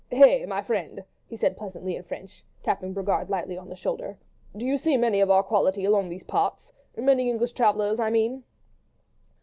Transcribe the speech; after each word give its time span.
Hey! 0.09 0.47
my 0.47 0.63
friend," 0.63 1.03
he 1.27 1.37
said 1.37 1.55
pleasantly 1.55 1.95
in 1.95 2.01
French, 2.01 2.43
and 2.57 2.63
tapping 2.63 2.91
Brogard 2.91 3.29
lightly 3.29 3.55
on 3.55 3.69
the 3.69 3.75
shoulder, 3.75 4.17
"do 4.57 4.65
you 4.65 4.75
see 4.79 4.97
many 4.97 5.19
of 5.21 5.29
our 5.29 5.43
quality 5.43 5.85
along 5.85 6.09
these 6.09 6.23
parts? 6.23 6.71
Many 6.97 7.29
English 7.29 7.51
travellers, 7.51 7.99
I 7.99 8.09
mean?" 8.09 8.43